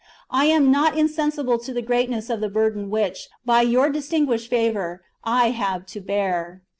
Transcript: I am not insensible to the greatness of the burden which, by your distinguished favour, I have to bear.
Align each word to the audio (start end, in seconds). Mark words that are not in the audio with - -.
I 0.31 0.45
am 0.45 0.71
not 0.71 0.97
insensible 0.97 1.59
to 1.59 1.73
the 1.75 1.81
greatness 1.83 2.31
of 2.31 2.41
the 2.41 2.49
burden 2.49 2.89
which, 2.89 3.29
by 3.45 3.61
your 3.61 3.91
distinguished 3.91 4.49
favour, 4.49 5.03
I 5.23 5.51
have 5.51 5.85
to 5.93 6.01
bear. 6.01 6.63